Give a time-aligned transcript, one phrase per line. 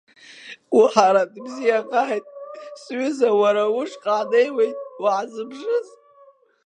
[0.79, 2.25] Ухраҭ бзиахааит,
[2.81, 5.87] сҩыза, уара ушҟа ҳнеиуеит, уаҳзыԥшыз.